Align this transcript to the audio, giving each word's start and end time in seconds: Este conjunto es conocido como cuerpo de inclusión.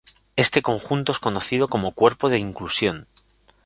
Este 0.35 0.63
conjunto 0.63 1.11
es 1.11 1.19
conocido 1.19 1.67
como 1.67 1.91
cuerpo 1.93 2.27
de 2.29 2.39
inclusión. 2.39 3.07